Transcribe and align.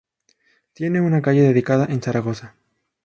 Tiene 0.73 0.99
una 0.99 1.21
calle 1.21 1.43
dedicada 1.43 1.85
en 1.85 2.01
Zaragoza. 2.01 2.55